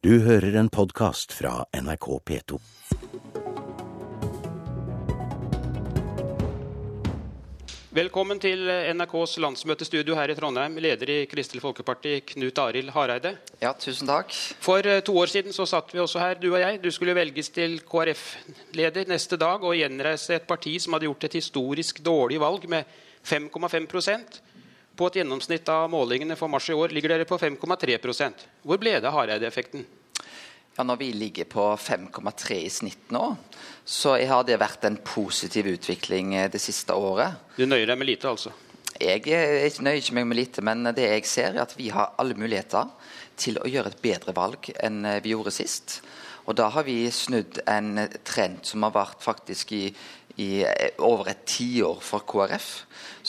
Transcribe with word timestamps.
Du 0.00 0.14
hører 0.24 0.54
en 0.56 0.70
podkast 0.72 1.34
fra 1.36 1.66
NRK 1.76 2.06
P2. 2.24 2.56
Velkommen 7.92 8.40
til 8.40 8.64
NRKs 8.96 9.36
landsmøtestudio 9.44 10.16
her 10.16 10.32
i 10.32 10.38
Trondheim, 10.38 10.78
leder 10.80 11.12
i 11.12 11.18
Kristelig 11.28 11.60
Folkeparti, 11.60 12.14
Knut 12.32 12.62
Arild 12.64 12.94
Hareide. 12.96 13.34
Ja, 13.60 13.74
tusen 13.76 14.08
takk. 14.08 14.32
For 14.64 14.80
eh, 14.88 15.02
to 15.04 15.18
år 15.20 15.34
siden 15.34 15.52
så 15.52 15.68
satt 15.68 15.92
vi 15.92 16.00
også 16.00 16.24
her, 16.24 16.40
du 16.40 16.48
og 16.54 16.62
jeg. 16.62 16.80
Du 16.80 16.88
skulle 16.88 17.18
velges 17.20 17.52
til 17.52 17.82
KrF-leder 17.84 19.12
neste 19.12 19.36
dag 19.36 19.60
og 19.60 19.76
gjenreise 19.76 20.40
et 20.40 20.48
parti 20.48 20.78
som 20.80 20.96
hadde 20.96 21.10
gjort 21.10 21.28
et 21.28 21.42
historisk 21.42 22.00
dårlig 22.00 22.40
valg 22.40 22.64
med 22.72 22.88
5,5 23.20 23.84
På 24.96 25.08
et 25.08 25.20
gjennomsnitt 25.20 25.68
av 25.72 25.88
målingene 25.92 26.36
for 26.36 26.52
mars 26.52 26.68
i 26.70 26.76
år 26.76 26.92
ligger 26.94 27.14
dere 27.14 27.28
på 27.28 27.38
5,3% 27.38 28.46
Hvor 28.66 28.80
ble 28.80 28.98
det 28.98 29.08
av 29.08 29.16
Hareide-effekten? 29.16 29.86
Ja, 30.76 30.84
når 30.86 30.96
vi 30.96 31.12
ligger 31.12 31.44
på 31.50 31.64
5,3 31.76 32.56
i 32.64 32.70
snitt 32.70 33.10
nå, 33.12 33.24
så 33.84 34.14
har 34.16 34.44
det 34.46 34.60
vært 34.62 34.86
en 34.86 35.00
positiv 35.04 35.66
utvikling 35.72 36.36
eh, 36.38 36.50
det 36.50 36.60
siste 36.62 36.94
året. 36.94 37.40
Du 37.58 37.66
nøyer 37.66 37.90
deg 37.90 37.98
med 37.98 38.08
lite, 38.08 38.30
altså? 38.30 38.54
Jeg 39.00 39.26
eh, 39.34 39.80
nøyer 39.82 40.00
ikke 40.00 40.16
meg 40.16 40.28
med 40.30 40.38
lite, 40.38 40.64
men 40.64 40.86
det 40.96 41.08
jeg 41.08 41.26
ser, 41.28 41.56
er 41.56 41.64
at 41.66 41.74
vi 41.76 41.90
har 41.92 42.14
alle 42.22 42.38
muligheter 42.38 42.88
til 43.40 43.58
å 43.60 43.68
gjøre 43.68 43.92
et 43.92 44.02
bedre 44.04 44.34
valg 44.36 44.70
enn 44.76 45.02
eh, 45.08 45.20
vi 45.24 45.34
gjorde 45.34 45.52
sist. 45.52 45.98
Og 46.46 46.56
da 46.56 46.70
har 46.72 46.86
vi 46.86 47.02
snudd 47.12 47.60
en 47.68 48.06
trend 48.26 48.62
som 48.66 48.86
har 48.86 48.94
vært 48.94 49.20
faktisk 49.26 49.74
i, 49.76 49.84
i 50.40 50.50
over 50.96 51.34
et 51.34 51.44
tiår 51.50 52.00
for 52.04 52.24
KrF. 52.28 52.70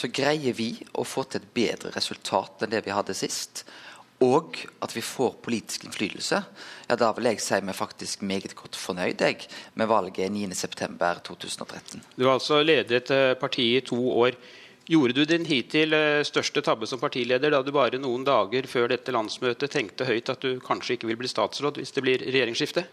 Så 0.01 0.09
greier 0.09 0.55
vi 0.57 0.71
å 0.97 1.05
få 1.05 1.27
til 1.29 1.43
et 1.43 1.53
bedre 1.53 1.91
resultat 1.93 2.63
enn 2.65 2.73
det 2.73 2.81
vi 2.87 2.93
hadde 2.95 3.13
sist 3.13 3.65
og 4.21 4.59
at 4.85 4.93
vi 4.93 5.01
får 5.01 5.39
politisk 5.41 5.87
innflytelse, 5.87 6.39
ja, 6.89 6.95
da 6.97 7.09
vil 7.17 7.31
jeg 7.31 7.41
si 7.41 7.57
meg 7.65 7.77
faktisk 7.77 8.21
meget 8.25 8.53
godt 8.57 8.77
fornøyd 8.77 9.21
jeg, 9.25 9.47
med 9.73 9.89
valget 9.89 10.29
9.9.2013. 10.29 12.03
Du 12.15 12.27
har 12.27 12.35
altså 12.35 12.61
ledet 12.61 13.09
eh, 13.13 13.33
partiet 13.41 13.81
i 13.81 13.87
to 13.89 13.97
år. 14.13 14.37
Gjorde 14.91 15.17
du 15.17 15.23
din 15.25 15.47
hittil 15.49 15.97
eh, 15.97 16.21
største 16.27 16.61
tabbe 16.65 16.89
som 16.89 17.01
partileder 17.01 17.53
da 17.53 17.63
du 17.65 17.73
bare 17.73 18.01
noen 18.01 18.25
dager 18.27 18.69
før 18.69 18.91
dette 18.93 19.13
landsmøtet 19.15 19.73
tenkte 19.73 20.05
høyt 20.05 20.29
at 20.29 20.45
du 20.45 20.61
kanskje 20.61 20.99
ikke 20.99 21.09
vil 21.09 21.21
bli 21.23 21.31
statsråd 21.31 21.81
hvis 21.81 21.97
det 21.97 22.05
blir 22.05 22.25
regjeringsskifte? 22.27 22.85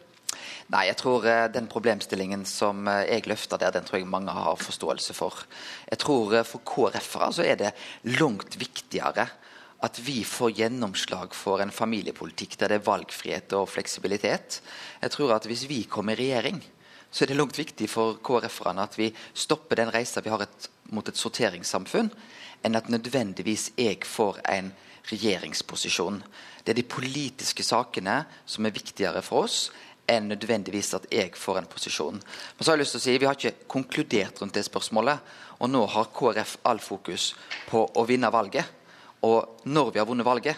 Nei, 0.74 0.86
jeg 0.90 0.98
tror 1.00 1.26
eh, 1.28 1.48
den 1.52 1.68
problemstillingen 1.70 2.44
som 2.48 2.88
jeg 3.04 3.26
løfter 3.30 3.60
der, 3.60 3.74
den 3.74 3.86
tror 3.88 4.00
jeg 4.00 4.08
mange 4.10 4.34
har 4.34 4.60
forståelse 4.60 5.16
for. 5.16 5.44
Jeg 5.90 6.00
tror 6.04 6.38
For 6.48 6.64
KrF-ere 6.64 7.32
så 7.32 7.44
er 7.46 7.60
det 7.60 7.74
langt 8.18 8.58
viktigere 8.60 9.28
at 9.86 9.98
vi 10.02 10.24
får 10.26 10.56
gjennomslag 10.58 11.34
for 11.38 11.62
en 11.62 11.70
familiepolitikk 11.70 12.56
der 12.58 12.72
det 12.72 12.80
er 12.80 12.88
valgfrihet 12.88 13.54
og 13.54 13.68
fleksibilitet. 13.70 14.60
Jeg 15.02 15.10
tror 15.14 15.36
at 15.36 15.46
Hvis 15.46 15.68
vi 15.68 15.84
kommer 15.84 16.12
i 16.12 16.24
regjering, 16.24 16.62
så 17.10 17.24
er 17.24 17.28
det 17.28 17.36
langt 17.36 17.58
viktig 17.58 17.88
for 17.88 18.18
KrF-erne 18.22 18.82
at 18.82 18.98
vi 18.98 19.12
stopper 19.34 19.76
den 19.76 19.92
reisa 19.94 20.20
vi 20.20 20.30
har 20.30 20.42
et, 20.42 20.68
mot 20.90 21.08
et 21.08 21.16
sorteringssamfunn, 21.16 22.10
enn 22.64 22.76
at 22.76 22.90
nødvendigvis 22.90 23.72
jeg 23.78 24.02
får 24.04 24.40
en 24.50 24.72
regjeringsposisjon. 25.08 26.22
Det 26.64 26.74
er 26.74 26.82
de 26.82 26.84
politiske 26.84 27.62
sakene 27.64 28.24
som 28.46 28.66
er 28.66 28.74
viktigere 28.74 29.22
for 29.22 29.46
oss 29.46 29.70
enn 30.08 30.30
nødvendigvis 30.32 30.94
at 30.96 31.06
jeg 31.12 31.34
får 31.36 31.60
en 31.60 31.68
posisjon. 31.70 32.16
Men 32.18 32.64
så 32.64 32.70
har 32.70 32.78
jeg 32.78 32.84
lyst 32.84 32.96
til 32.96 33.00
å 33.02 33.04
si, 33.04 33.18
Vi 33.18 33.26
har 33.26 33.36
ikke 33.36 33.68
konkludert 33.68 34.40
rundt 34.40 34.54
det 34.54 34.64
spørsmålet. 34.64 35.18
Og 35.60 35.70
nå 35.70 35.84
har 35.86 36.10
KrF 36.14 36.56
all 36.64 36.78
fokus 36.78 37.34
på 37.68 37.84
å 37.94 38.04
vinne 38.08 38.30
valget. 38.30 38.64
Og 39.26 39.64
når 39.66 39.92
vi 39.92 39.98
har 39.98 40.06
vunnet 40.06 40.26
valget, 40.26 40.56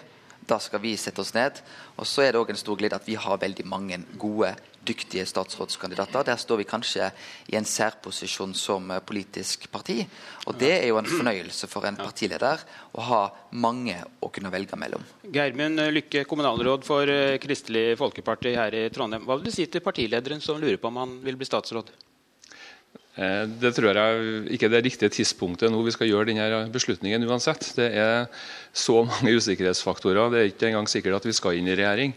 da 0.50 0.58
skal 0.62 0.82
vi 0.82 0.96
sette 0.98 1.22
oss 1.22 1.32
ned. 1.36 1.60
Og 2.00 2.08
så 2.08 2.24
er 2.24 2.34
det 2.34 2.40
òg 2.40 2.50
en 2.52 2.58
stor 2.58 2.78
glede 2.80 2.98
at 2.98 3.06
vi 3.08 3.16
har 3.18 3.40
veldig 3.40 3.66
mange 3.68 4.00
gode, 4.18 4.52
dyktige 4.86 5.26
statsrådskandidater. 5.28 6.24
Der 6.24 6.40
står 6.40 6.62
vi 6.62 6.66
kanskje 6.68 7.10
i 7.52 7.56
en 7.58 7.68
særposisjon 7.68 8.54
som 8.56 8.88
politisk 9.06 9.68
parti. 9.72 10.00
Og 10.48 10.56
det 10.58 10.72
er 10.78 10.86
jo 10.88 10.98
en 10.98 11.10
fornøyelse 11.10 11.68
for 11.70 11.86
en 11.86 12.00
partileder 12.00 12.64
å 12.96 13.06
ha 13.10 13.22
mange 13.52 13.98
å 14.24 14.32
kunne 14.32 14.52
velge 14.52 14.78
mellom. 14.80 15.04
Geirmund 15.30 15.84
Lykke, 15.92 16.24
kommunalråd 16.28 16.86
for 16.88 17.12
eh, 17.12 17.38
Kristelig 17.42 17.98
Folkeparti 18.00 18.56
her 18.56 18.74
i 18.74 18.86
Trondheim. 18.94 19.28
Hva 19.28 19.38
vil 19.38 19.50
du 19.50 19.54
si 19.54 19.68
til 19.70 19.84
partilederen 19.84 20.42
som 20.42 20.58
lurer 20.58 20.80
på 20.80 20.90
om 20.90 21.02
han 21.04 21.18
vil 21.26 21.38
bli 21.38 21.48
statsråd? 21.48 21.92
Eh, 23.20 23.44
det 23.60 23.74
tror 23.76 23.92
jeg 23.92 24.44
ikke 24.56 24.68
er 24.70 24.72
det 24.72 24.84
riktige 24.86 25.12
tidspunktet 25.12 25.72
nå 25.72 25.82
vi 25.84 25.92
skal 25.92 26.08
gjøre 26.08 26.30
denne 26.30 26.62
beslutningen 26.72 27.26
uansett. 27.28 27.66
Det 27.76 27.88
er 28.00 28.30
så 28.72 29.02
mange 29.04 29.34
usikkerhetsfaktorer. 29.36 30.30
Det 30.32 30.40
er 30.40 30.48
ikke 30.52 30.70
engang 30.70 30.88
sikkert 30.88 31.18
at 31.18 31.28
vi 31.28 31.34
skal 31.36 31.58
inn 31.58 31.68
i 31.68 31.76
regjering. 31.76 32.14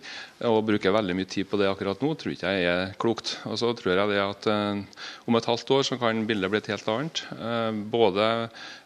Å 0.48 0.62
bruke 0.66 0.94
veldig 0.96 1.16
mye 1.18 1.30
tid 1.30 1.50
på 1.50 1.60
det 1.60 1.68
akkurat 1.70 2.04
nå 2.04 2.14
tror 2.20 2.36
ikke 2.36 2.54
jeg 2.56 2.70
er 2.72 2.96
klokt. 3.02 3.36
Og 3.50 3.60
så 3.60 3.74
tror 3.76 3.94
jeg 3.94 4.14
det 4.14 4.22
at 4.24 4.48
eh, 4.52 5.04
Om 5.28 5.40
et 5.40 5.50
halvt 5.52 5.76
år 5.76 5.84
så 5.88 6.00
kan 6.00 6.24
bildet 6.30 6.54
bli 6.54 6.64
et 6.64 6.72
helt 6.72 6.94
annet. 6.96 7.26
Eh, 7.36 7.84
både 7.92 8.30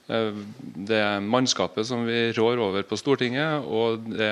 det 0.08 1.02
mannskapet 1.20 1.88
som 1.88 2.06
vi 2.08 2.32
rår 2.32 2.62
over 2.64 2.86
på 2.88 2.96
Stortinget, 2.96 3.66
og 3.68 4.06
det, 4.08 4.30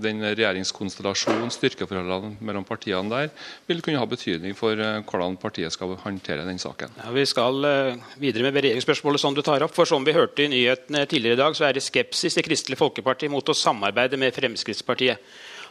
den 0.00 0.24
regjeringskonstellasjonen, 0.24 1.52
styrkeforholdene 1.52 2.38
mellom 2.40 2.64
partiene 2.64 3.12
der, 3.12 3.28
vil 3.68 3.84
kunne 3.84 4.00
ha 4.00 4.08
betydning 4.08 4.56
for 4.56 4.78
eh, 4.80 5.02
hvordan 5.04 5.36
partiet 5.40 5.74
skal 5.74 5.98
håndtere 6.00 6.46
den 6.48 6.60
saken. 6.62 6.96
Ja, 6.96 7.12
vi 7.12 7.26
skal 7.28 7.68
eh, 7.68 8.00
videre 8.22 8.48
med 8.48 8.64
regjeringsspørsmålet 8.64 9.20
som 9.20 9.36
du 9.36 9.44
tar 9.44 9.66
opp. 9.66 9.76
For 9.76 9.88
som 9.88 10.04
vi 10.06 10.16
hørte 10.16 10.46
i 10.46 10.50
nyhetene 10.52 11.04
tidligere 11.04 11.36
i 11.36 11.42
dag, 11.44 11.56
så 11.58 11.68
er 11.68 11.76
det 11.76 11.84
skepsis 11.84 12.40
i 12.40 12.46
Kristelig 12.46 12.80
Folkeparti 12.80 13.28
mot 13.32 13.52
å 13.52 13.56
samarbeide 13.56 14.20
med 14.20 14.32
Fremskrittspartiet. 14.36 15.20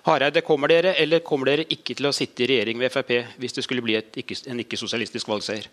Hareide, 0.08 0.42
kommer 0.42 0.72
dere 0.72 0.96
eller 0.98 1.22
kommer 1.26 1.52
dere 1.52 1.68
ikke 1.70 1.94
til 1.98 2.10
å 2.10 2.14
sitte 2.16 2.42
i 2.42 2.48
regjering 2.50 2.80
med 2.82 2.90
Frp 2.94 3.12
hvis 3.42 3.54
det 3.54 3.64
skulle 3.66 3.84
bli 3.86 4.00
ikke, 4.00 4.38
en 4.50 4.62
ikke-sosialistisk 4.64 5.30
valgseier? 5.30 5.68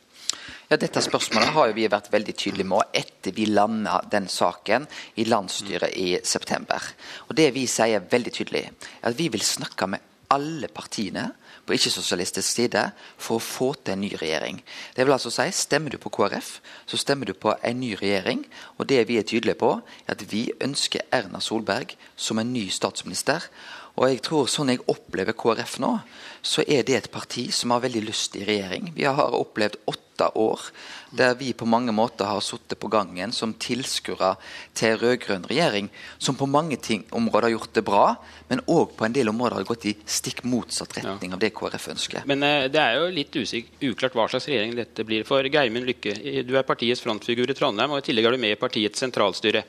Ja, 0.68 0.76
Dette 0.76 1.00
spørsmålet 1.00 1.54
har 1.54 1.72
vi 1.72 1.86
vært 1.88 2.10
veldig 2.12 2.34
tydelige 2.36 2.68
med 2.68 2.92
etter 2.92 3.32
vi 3.32 3.46
landa 3.48 4.02
den 4.12 4.28
saken 4.28 4.84
i 5.16 5.24
landsstyret 5.24 5.96
i 5.96 6.18
september. 6.20 6.90
Og 7.28 7.36
Det 7.40 7.48
vi 7.56 7.64
sier 7.66 8.04
veldig 8.04 8.34
tydelig, 8.36 8.66
er 9.00 9.08
at 9.08 9.16
vi 9.18 9.30
vil 9.32 9.44
snakke 9.44 9.88
med 9.88 10.04
alle 10.28 10.68
partiene 10.68 11.30
på 11.64 11.76
ikke-sosialistisk 11.76 12.48
side 12.48 12.82
for 13.16 13.38
å 13.38 13.44
få 13.44 13.70
til 13.80 13.94
en 13.94 14.02
ny 14.04 14.10
regjering. 14.20 14.60
Det 14.96 15.04
vil 15.04 15.14
altså 15.16 15.32
si, 15.32 15.48
Stemmer 15.52 15.92
du 15.92 15.98
på 16.00 16.12
KrF, 16.12 16.58
så 16.88 17.00
stemmer 17.00 17.28
du 17.28 17.34
på 17.36 17.54
en 17.64 17.80
ny 17.80 17.94
regjering. 17.96 18.44
Og 18.76 18.88
det 18.88 19.02
vi 19.08 19.18
er 19.20 19.26
tydelige 19.28 19.60
på, 19.60 19.74
er 20.06 20.16
at 20.16 20.24
vi 20.32 20.50
ønsker 20.64 21.08
Erna 21.12 21.40
Solberg 21.44 21.96
som 22.16 22.40
en 22.40 22.52
ny 22.52 22.68
statsminister. 22.72 23.48
Og 23.98 24.06
jeg 24.06 24.22
tror 24.22 24.46
Sånn 24.50 24.70
jeg 24.70 24.84
opplever 24.86 25.34
KrF 25.36 25.78
nå, 25.82 25.96
så 26.42 26.62
er 26.70 26.84
det 26.86 26.96
et 26.96 27.10
parti 27.10 27.48
som 27.54 27.74
har 27.74 27.82
veldig 27.82 28.04
lyst 28.06 28.36
i 28.38 28.44
regjering. 28.46 28.92
Vi 28.94 29.04
har 29.04 29.34
opplevd 29.34 29.80
åtte 29.90 30.28
år 30.38 30.70
der 31.18 31.34
vi 31.38 31.52
på 31.56 31.66
mange 31.66 31.92
måter 31.94 32.28
har 32.28 32.40
sittet 32.44 32.78
på 32.78 32.90
gangen 32.92 33.32
som 33.32 33.54
tilskuere 33.58 34.34
til 34.76 34.96
rød-grønn 35.00 35.46
regjering, 35.48 35.88
som 36.18 36.36
på 36.36 36.46
mange 36.46 36.76
ting, 36.76 37.04
områder 37.10 37.48
har 37.48 37.54
gjort 37.54 37.74
det 37.78 37.84
bra, 37.86 38.04
men 38.50 38.62
òg 38.66 38.94
på 38.98 39.06
en 39.06 39.14
del 39.16 39.30
områder 39.32 39.60
har 39.60 39.68
gått 39.68 39.86
i 39.88 39.94
stikk 40.04 40.44
motsatt 40.44 40.98
retning 40.98 41.34
av 41.34 41.42
det 41.42 41.52
KrF 41.56 41.88
ønsker. 41.94 42.26
Men 42.28 42.44
uh, 42.44 42.66
det 42.70 42.82
er 42.82 42.98
jo 42.98 43.12
litt 43.14 43.38
uklart 43.38 44.18
hva 44.18 44.28
slags 44.28 44.50
regjering 44.50 44.76
dette 44.78 45.06
blir. 45.06 45.26
For 45.28 45.46
Geirmund 45.48 45.88
Lykke, 45.88 46.18
du 46.46 46.56
er 46.58 46.66
partiets 46.66 47.02
frontfigur 47.04 47.48
i 47.50 47.56
Trondheim, 47.56 47.94
og 47.94 48.02
i 48.02 48.10
tillegg 48.10 48.28
er 48.28 48.36
du 48.36 48.44
med 48.44 48.56
i 48.56 48.60
partiets 48.60 49.06
sentralstyre. 49.06 49.64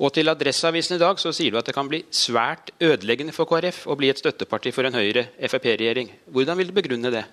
Og 0.00 0.14
til 0.16 0.32
Adresseavisen 0.32 0.96
i 0.96 1.02
dag 1.02 1.18
så 1.20 1.32
sier 1.36 1.52
du 1.52 1.58
at 1.60 1.68
det 1.68 1.76
kan 1.76 1.88
bli 1.88 2.00
svært 2.14 2.72
ødeleggende 2.80 3.34
for 3.36 3.48
KrF 3.50 3.84
å 3.90 3.98
bli 4.00 4.08
et 4.08 4.20
støtteparti 4.20 4.72
for 4.72 4.88
en 4.88 4.96
Høyre-Frp-regjering. 4.96 6.08
Hvordan 6.32 6.56
vil 6.56 6.70
du 6.70 6.76
begrunne 6.78 7.12
det? 7.12 7.26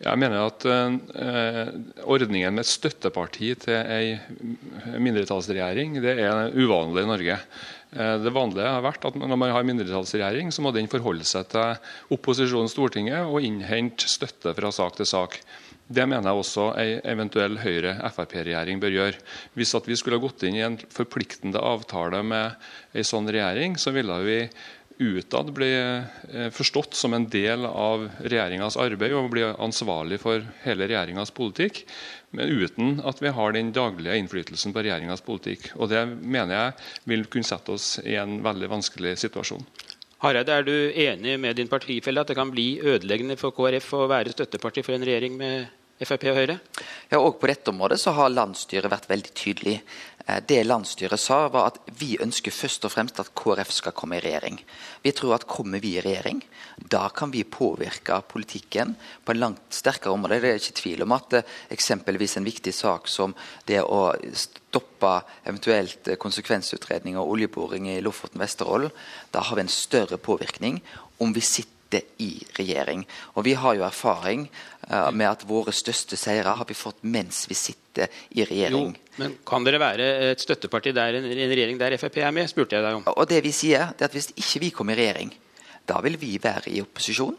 Jeg 0.00 0.16
mener 0.16 0.46
at 0.48 0.64
eh, 0.64 1.66
ordningen 2.08 2.56
med 2.56 2.66
støtteparti 2.66 3.52
til 3.66 3.76
en 3.76 4.96
mindretallsregjering 5.04 5.98
det 6.00 6.14
er 6.24 6.54
uvanlig 6.56 7.04
i 7.04 7.10
Norge. 7.10 7.36
Eh, 7.92 8.14
det 8.24 8.32
vanlige 8.32 8.72
har 8.72 8.82
vært 8.86 9.04
at 9.06 9.18
når 9.20 9.36
man 9.36 9.52
har 9.52 9.66
mindretallsregjering, 9.68 10.50
så 10.50 10.64
må 10.64 10.72
den 10.74 10.88
forholde 10.90 11.28
seg 11.28 11.52
til 11.52 12.16
opposisjonen 12.16 12.72
Stortinget 12.72 13.28
og 13.28 13.44
innhente 13.44 14.08
støtte 14.08 14.56
fra 14.56 14.72
sak 14.74 14.96
til 14.98 15.10
sak. 15.10 15.36
Det 15.90 16.04
mener 16.06 16.28
jeg 16.28 16.38
også 16.38 16.64
en 16.78 17.00
eventuell 17.10 17.56
Høyre-Frp-regjering 17.58 18.78
bør 18.78 18.92
gjøre. 18.94 19.22
Hvis 19.58 19.74
vi 19.88 19.96
skulle 19.98 20.20
gått 20.22 20.44
inn 20.46 20.58
i 20.58 20.62
en 20.62 20.76
forpliktende 20.78 21.58
avtale 21.58 22.20
med 22.22 22.54
en 22.94 23.08
sånn 23.08 23.26
regjering, 23.26 23.74
så 23.74 23.90
ville 23.96 24.18
vi 24.22 24.36
utad 25.00 25.50
bli 25.56 25.70
eh, 25.72 26.50
forstått 26.54 26.94
som 26.94 27.16
en 27.16 27.26
del 27.32 27.64
av 27.66 28.04
regjeringas 28.20 28.76
arbeid 28.78 29.16
og 29.16 29.30
bli 29.32 29.46
ansvarlig 29.48 30.20
for 30.22 30.44
hele 30.62 30.86
regjeringas 30.86 31.32
politikk, 31.34 31.82
men 32.36 32.52
uten 32.52 33.00
at 33.08 33.22
vi 33.24 33.32
har 33.34 33.56
den 33.56 33.72
daglige 33.74 34.18
innflytelsen 34.20 34.76
på 34.76 34.84
regjeringas 34.84 35.24
politikk. 35.26 35.72
Og 35.80 35.90
Det 35.90 36.04
mener 36.06 36.54
jeg 36.54 37.12
vil 37.14 37.26
kunne 37.32 37.48
sette 37.48 37.74
oss 37.74 37.96
i 38.04 38.14
en 38.20 38.38
veldig 38.44 38.70
vanskelig 38.76 39.16
situasjon. 39.24 39.66
Hareide, 40.20 40.52
er 40.52 40.68
du 40.68 40.76
enig 40.92 41.38
med 41.40 41.56
din 41.56 41.68
partifelle 41.68 42.20
at 42.20 42.28
det 42.28 42.36
kan 42.36 42.52
bli 42.52 42.74
ødeleggende 42.78 43.40
for 43.40 43.56
KrF 43.56 43.94
å 43.96 44.08
være 44.10 44.36
støtteparti 44.36 44.84
for 44.84 44.94
en 44.94 45.06
regjering 45.08 45.38
med 45.40 45.79
Frp 46.00 46.30
og 46.30 46.38
Høyre? 46.38 46.54
Ja, 47.10 47.18
og 47.20 47.36
På 47.40 47.48
dette 47.50 47.68
området 47.68 47.98
så 48.00 48.14
har 48.16 48.32
landsstyret 48.32 48.88
vært 48.88 49.08
veldig 49.10 49.32
tydelig. 49.36 49.74
Eh, 50.24 50.38
det 50.48 50.62
landsstyret 50.64 51.20
sa, 51.20 51.42
var 51.52 51.66
at 51.68 51.80
vi 52.00 52.14
ønsker 52.24 52.54
først 52.54 52.86
og 52.88 52.94
fremst 52.94 53.20
at 53.20 53.32
KrF 53.36 53.72
skal 53.74 53.92
komme 53.92 54.16
i 54.16 54.22
regjering. 54.24 54.56
Vi 55.04 55.12
tror 55.12 55.34
at 55.36 55.44
kommer 55.50 55.82
vi 55.82 55.98
i 55.98 56.04
regjering, 56.04 56.40
da 56.80 57.10
kan 57.12 57.32
vi 57.34 57.42
påvirke 57.44 58.16
politikken 58.30 58.94
på 59.24 59.34
en 59.34 59.42
langt 59.42 59.76
sterkere 59.76 60.14
område. 60.16 60.40
Det 60.40 60.54
er 60.54 60.62
ikke 60.62 60.78
tvil 60.80 61.04
om 61.04 61.12
at 61.18 61.36
eh, 61.36 61.50
eksempelvis 61.76 62.38
en 62.40 62.48
viktig 62.48 62.72
sak 62.74 63.10
som 63.10 63.34
det 63.68 63.82
å 63.84 64.14
stoppe 64.32 65.12
eventuelt 65.44 66.14
konsekvensutredning 66.22 67.20
av 67.20 67.28
oljeboring 67.28 67.90
i 67.92 68.00
Lofoten 68.00 68.40
Vesterålen, 68.40 68.88
da 69.36 69.44
har 69.44 69.60
vi 69.60 69.66
en 69.66 69.74
større 69.74 70.16
påvirkning 70.16 70.80
om 71.20 71.36
vi 71.36 71.44
sitter 71.44 71.79
i 72.22 72.42
regjering. 72.58 73.02
Og 73.34 73.44
Vi 73.44 73.54
har 73.58 73.74
jo 73.74 73.82
erfaring 73.86 74.46
uh, 74.90 75.10
med 75.10 75.26
at 75.26 75.44
våre 75.48 75.72
største 75.72 76.16
seire 76.16 76.54
har 76.56 76.68
vi 76.68 76.74
fått 76.78 77.02
mens 77.02 77.46
vi 77.50 77.58
sitter 77.58 78.06
i 78.30 78.44
regjering. 78.44 78.94
Jo, 78.94 79.16
men 79.18 79.36
Kan 79.46 79.66
dere 79.66 79.80
være 79.82 80.08
et 80.30 80.40
støtteparti 80.40 80.92
der 80.94 81.18
en, 81.18 81.24
en 81.24 81.50
regjering 81.50 81.78
der 81.80 81.98
Frp 81.98 82.20
er 82.22 82.30
med? 82.30 82.48
spurte 82.50 82.76
jeg 82.76 82.86
deg 82.86 83.00
om. 83.00 83.06
Og 83.16 83.28
det 83.28 83.42
vi 83.44 83.52
sier, 83.52 83.90
det 83.96 84.06
er 84.06 84.12
at 84.12 84.18
Hvis 84.18 84.32
ikke 84.36 84.60
vi 84.60 84.70
kommer 84.70 84.94
i 84.94 85.02
regjering, 85.02 85.34
da 85.88 86.00
vil 86.04 86.16
vi 86.20 86.38
være 86.42 86.70
i 86.70 86.80
opposisjon 86.84 87.36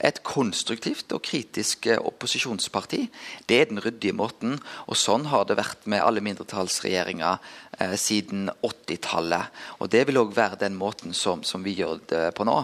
et 0.00 0.22
konstruktivt 0.26 1.12
og 1.14 1.22
kritisk 1.26 1.86
eh, 1.90 2.00
opposisjonsparti. 2.00 3.02
Det 3.46 3.58
er 3.58 3.68
den 3.70 3.82
ryddige 3.82 4.16
måten. 4.16 4.56
Og 4.88 4.98
sånn 4.98 5.28
har 5.30 5.46
det 5.48 5.58
vært 5.60 5.86
med 5.90 6.02
alle 6.02 6.24
mindretallsregjeringer 6.24 7.38
eh, 7.78 7.96
siden 8.00 8.48
80-tallet. 8.62 9.52
Og 9.80 9.92
det 9.92 10.06
vil 10.08 10.22
òg 10.22 10.34
være 10.36 10.62
den 10.64 10.78
måten 10.78 11.14
som, 11.16 11.44
som, 11.46 11.62
vi 11.62 11.76
gjør 11.78 12.02
det 12.10 12.24
på 12.38 12.46
nå. 12.48 12.58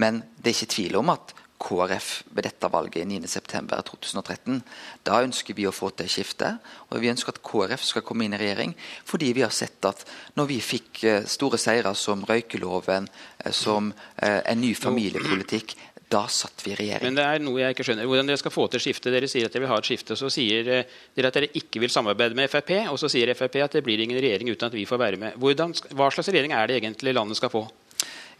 Men 0.00 0.24
det 0.38 0.52
er 0.52 0.58
ikke 0.58 0.74
tvil 0.76 1.00
om 1.02 1.14
at 1.14 1.36
KrF 1.60 2.22
ved 2.32 2.46
dette 2.48 2.68
valget 2.72 3.04
9.9.2013. 3.04 4.62
Da 5.04 5.18
ønsker 5.20 5.54
vi 5.58 5.66
å 5.68 5.74
få 5.76 5.90
til 5.92 6.08
skifte. 6.08 6.54
Og 6.88 7.02
vi 7.02 7.10
ønsker 7.12 7.34
at 7.34 7.42
KrF 7.44 7.84
skal 7.84 8.04
komme 8.06 8.24
inn 8.24 8.34
i 8.34 8.40
regjering. 8.40 8.72
Fordi 9.04 9.28
vi 9.36 9.44
har 9.44 9.52
sett 9.52 9.84
at 9.84 10.06
når 10.40 10.48
vi 10.50 10.58
fikk 10.64 11.04
eh, 11.04 11.28
store 11.28 11.60
seirer 11.60 11.94
som 11.94 12.24
røykeloven, 12.26 13.10
eh, 13.44 13.52
som 13.52 13.92
en 14.20 14.60
ny 14.60 14.72
familiepolitikk, 14.76 15.76
da 16.10 16.24
satt 16.28 16.64
vi 16.66 16.72
i 16.72 16.78
regjering. 16.78 17.06
Men 17.06 17.18
det 17.18 17.24
er 17.24 17.42
noe 17.42 17.60
jeg 17.60 17.76
ikke 17.76 17.84
skjønner. 17.86 18.08
Hvordan 18.10 18.30
dere 18.30 18.40
skal 18.40 18.54
få 18.54 18.64
til 18.72 18.82
skifte? 18.82 19.12
Dere 19.14 19.28
sier 19.30 19.46
at 19.46 19.54
dere 19.54 19.62
vil 19.64 19.70
ha 19.70 19.78
et 19.78 19.90
skifte. 19.90 20.16
Så 20.18 20.30
sier 20.32 20.70
eh, 20.74 20.96
dere 21.14 21.30
at 21.30 21.38
dere 21.38 21.50
ikke 21.60 21.82
vil 21.84 21.92
samarbeide 21.92 22.38
med 22.38 22.50
Frp, 22.50 22.72
og 22.90 22.98
så 22.98 23.10
sier 23.12 23.30
Frp 23.38 23.60
at 23.62 23.78
det 23.78 23.84
blir 23.86 24.02
ingen 24.02 24.18
regjering 24.18 24.50
uten 24.50 24.66
at 24.66 24.74
vi 24.74 24.88
får 24.90 25.00
være 25.04 25.20
med. 25.22 25.38
Hvordan, 25.38 25.76
hva 25.94 26.10
slags 26.10 26.32
regjering 26.32 26.56
er 26.56 26.66
det 26.66 26.80
egentlig 26.80 27.14
landet 27.14 27.38
skal 27.38 27.52
få? 27.54 27.62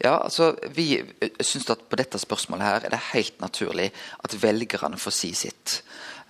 Ja, 0.01 0.17
altså, 0.17 0.55
Vi 0.75 0.97
eh, 0.99 1.31
syns 1.39 1.69
at 1.71 1.87
på 1.87 1.99
dette 1.99 2.19
spørsmålet 2.19 2.67
her 2.67 2.87
er 2.87 2.95
det 2.95 3.03
helt 3.13 3.39
naturlig 3.39 3.91
at 4.19 4.35
velgerne 4.43 4.99
får 4.99 5.15
si 5.15 5.31
sitt. 5.37 5.79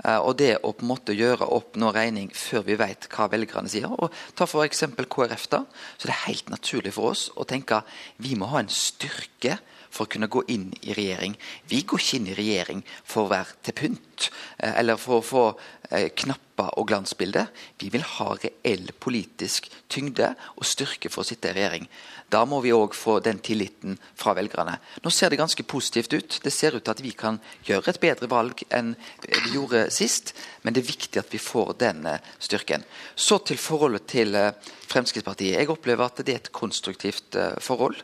Uh, 0.02 0.18
og 0.18 0.38
det 0.40 0.56
å 0.66 0.72
på 0.74 0.82
en 0.82 0.90
måte 0.90 1.14
gjøre 1.14 1.46
opp 1.54 1.76
noe 1.78 1.94
regning 1.94 2.32
før 2.34 2.64
vi 2.66 2.78
vet 2.80 3.06
hva 3.14 3.28
velgerne 3.30 3.70
sier 3.70 3.92
og 3.92 4.10
Ta 4.34 4.48
for 4.50 4.66
eksempel 4.66 5.06
KrF. 5.06 5.46
da, 5.52 5.60
så 5.98 6.10
det 6.10 6.16
er 6.16 6.24
helt 6.26 6.50
naturlig 6.50 6.96
for 6.96 7.12
oss 7.12 7.28
å 7.38 7.46
tenke 7.46 7.84
vi 8.18 8.34
må 8.34 8.50
ha 8.50 8.64
en 8.64 8.72
styrke 8.72 9.60
for 9.92 10.08
å 10.08 10.12
kunne 10.12 10.30
gå 10.32 10.44
inn 10.54 10.70
i 10.82 10.96
regjering. 10.96 11.36
Vi 11.70 11.84
går 11.88 12.02
ikke 12.02 12.20
inn 12.20 12.30
i 12.32 12.38
regjering 12.38 12.86
for 13.04 13.26
å 13.26 13.34
være 13.34 13.60
til 13.68 13.78
pynt 13.78 14.30
eh, 14.58 14.72
eller 14.80 15.00
for 15.02 15.20
å 15.20 15.26
få 15.26 15.44
eh, 15.90 16.08
knapper 16.16 16.72
og 16.80 16.88
glansbilder. 16.92 17.50
Vi 17.82 17.90
vil 17.92 18.06
ha 18.06 18.30
reell 18.38 18.92
politisk 19.04 19.68
tyngde 19.92 20.32
og 20.56 20.68
styrke 20.68 21.12
for 21.12 21.24
å 21.24 21.28
sitte 21.28 21.52
i 21.52 21.58
regjering. 21.58 21.88
Da 22.32 22.46
må 22.48 22.62
vi 22.64 22.72
òg 22.72 22.96
få 22.96 23.18
den 23.24 23.42
tilliten 23.44 23.98
fra 24.16 24.34
velgerne. 24.38 24.78
Nå 25.04 25.12
ser 25.12 25.34
det 25.34 25.42
ganske 25.42 25.66
positivt 25.68 26.16
ut. 26.16 26.40
Det 26.44 26.54
ser 26.56 26.78
ut 26.78 26.86
til 26.86 26.94
at 26.94 27.04
vi 27.04 27.12
kan 27.18 27.42
gjøre 27.68 27.92
et 27.92 28.02
bedre 28.04 28.30
valg 28.32 28.64
enn 28.72 28.94
vi 29.26 29.58
gjorde 29.58 29.90
sist, 29.92 30.32
men 30.64 30.76
det 30.76 30.86
er 30.86 30.94
viktig 30.94 31.20
at 31.20 31.34
vi 31.34 31.42
får 31.42 31.76
den 31.84 32.06
eh, 32.08 32.22
styrken. 32.40 32.88
Så 33.16 33.42
til 33.44 33.60
forholdet 33.60 34.08
til 34.12 34.38
Fremskrittspartiet. 34.92 35.58
Jeg 35.60 35.72
opplever 35.72 36.08
at 36.08 36.24
det 36.24 36.34
er 36.34 36.40
et 36.46 36.54
konstruktivt 36.56 37.36
forhold. 37.64 38.00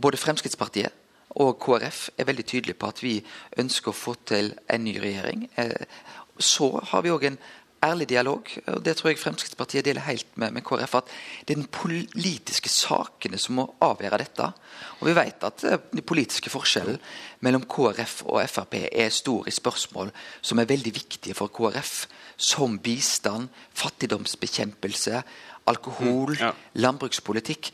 Både 0.00 0.18
Fremskrittspartiet 0.18 1.03
og 1.34 1.58
KrF 1.62 2.08
er 2.18 2.28
veldig 2.28 2.46
tydelige 2.46 2.78
på 2.78 2.90
at 2.92 3.02
vi 3.02 3.18
ønsker 3.58 3.90
å 3.90 3.98
få 3.98 4.14
til 4.28 4.52
en 4.70 4.84
ny 4.86 4.94
regjering. 5.02 5.48
Eh, 5.58 5.86
så 6.38 6.70
har 6.90 7.04
vi 7.04 7.12
òg 7.14 7.28
en 7.28 7.38
ærlig 7.84 8.08
dialog, 8.08 8.48
og 8.66 8.80
det 8.84 8.94
tror 8.96 9.10
jeg 9.10 9.20
Fremskrittspartiet 9.20 9.84
deler 9.84 10.06
helt 10.06 10.28
med, 10.40 10.54
med, 10.56 10.64
KrF. 10.64 10.94
At 11.00 11.10
det 11.44 11.54
er 11.54 11.60
den 11.60 11.70
politiske 11.72 12.70
sakene 12.72 13.38
som 13.40 13.58
må 13.58 13.66
avgjøre 13.84 14.20
dette. 14.22 14.48
Og 15.00 15.08
vi 15.10 15.16
vet 15.18 15.46
at 15.46 15.64
eh, 15.68 15.82
den 15.92 16.04
politiske 16.06 16.52
forskjellen 16.52 17.00
mellom 17.44 17.66
KrF 17.68 18.22
og 18.28 18.40
Frp 18.50 18.78
er 18.88 19.12
stor 19.14 19.48
i 19.50 19.54
spørsmål 19.54 20.12
som 20.40 20.60
er 20.62 20.70
veldig 20.70 20.94
viktige 20.96 21.36
for 21.36 21.52
KrF, 21.54 22.06
som 22.36 22.78
bistand, 22.82 23.50
fattigdomsbekjempelse, 23.74 25.22
alkohol, 25.70 26.34
mm, 26.34 26.40
ja. 26.40 26.52
landbrukspolitikk. 26.86 27.72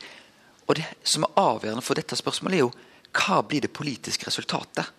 Og 0.67 0.77
det 0.79 0.87
som 1.03 1.25
er 1.27 1.39
avgjørende 1.41 1.83
for 1.85 1.99
dette 1.99 2.17
spørsmålet, 2.19 2.59
er 2.59 2.65
jo 2.67 2.73
hva 3.15 3.41
blir 3.47 3.65
det 3.65 3.73
politiske 3.75 4.27
resultatet? 4.29 4.89